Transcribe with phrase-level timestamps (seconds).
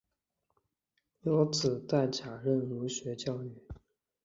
[1.21, 3.51] 有子戴槚任儒学教谕。